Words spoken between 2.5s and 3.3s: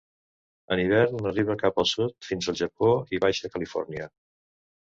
al Japó i